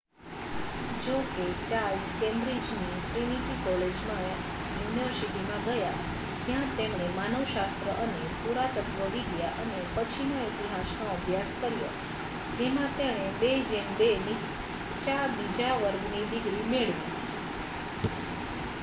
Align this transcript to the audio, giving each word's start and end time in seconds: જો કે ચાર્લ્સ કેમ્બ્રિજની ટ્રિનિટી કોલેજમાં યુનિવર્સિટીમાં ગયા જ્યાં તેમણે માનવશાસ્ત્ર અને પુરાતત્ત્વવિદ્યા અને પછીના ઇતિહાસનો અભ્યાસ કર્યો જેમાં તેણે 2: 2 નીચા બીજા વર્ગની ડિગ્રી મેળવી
જો 1.01 1.15
કે 1.31 1.43
ચાર્લ્સ 1.65 2.07
કેમ્બ્રિજની 2.19 3.01
ટ્રિનિટી 3.01 3.57
કોલેજમાં 3.63 4.23
યુનિવર્સિટીમાં 4.29 5.67
ગયા 5.67 5.99
જ્યાં 6.45 6.71
તેમણે 6.71 7.09
માનવશાસ્ત્ર 7.09 7.91
અને 7.97 8.23
પુરાતત્ત્વવિદ્યા 8.37 9.53
અને 9.59 9.81
પછીના 9.91 10.45
ઇતિહાસનો 10.45 11.09
અભ્યાસ 11.11 11.53
કર્યો 11.57 11.91
જેમાં 12.53 12.95
તેણે 12.95 13.27
2: 13.43 13.83
2 13.99 14.09
નીચા 14.23 15.21
બીજા 15.35 15.77
વર્ગની 15.77 16.25
ડિગ્રી 16.25 16.65
મેળવી 16.67 17.13